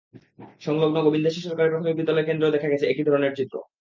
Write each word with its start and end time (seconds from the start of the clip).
সংলগ্ন 0.61 0.97
গোবিন্দাসী 1.05 1.39
সরকারি 1.41 1.69
প্রাথমিক 1.69 1.95
বিদ্যালয় 1.97 2.27
কেন্দ্রেও 2.27 2.53
দেখা 2.55 2.71
গেছে 2.71 2.85
একই 2.87 3.03
ধরনের 3.07 3.33
চিত্র। 3.39 3.55